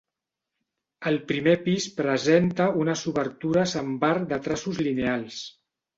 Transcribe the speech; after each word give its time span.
El 1.09 1.19
primer 1.31 1.53
pis 1.67 1.85
presenta 1.99 2.69
unes 2.85 3.03
obertures 3.13 3.77
amb 3.83 4.07
arc 4.13 4.29
de 4.33 4.41
traços 4.49 4.81
lineals. 4.89 5.39